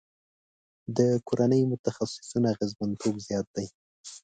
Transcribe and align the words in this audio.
د 0.97 0.99
کورني 1.27 1.61
متخصصینو 1.71 2.51
اغیزمنتوب 2.53 3.15
زیات 3.27 3.47
دی. 3.55 3.67